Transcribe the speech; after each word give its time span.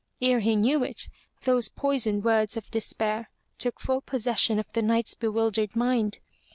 Ere 0.19 0.39
he 0.39 0.55
knew 0.55 0.83
it, 0.83 1.09
those 1.43 1.67
poisoned 1.69 2.23
words 2.23 2.57
of 2.57 2.71
despair 2.71 3.29
took 3.59 3.79
full 3.79 4.01
possession 4.01 4.57
of 4.57 4.73
the 4.73 4.81
Knight's 4.81 5.13
bewildered 5.13 5.75
mind. 5.75 6.17